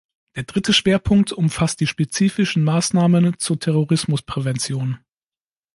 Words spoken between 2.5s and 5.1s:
Maßnahmen zur Terrorismusprävention.